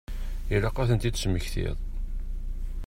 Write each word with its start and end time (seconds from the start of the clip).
Ilaq 0.53 0.77
ad 0.81 0.87
ten-id-tesmektiḍ. 0.89 1.77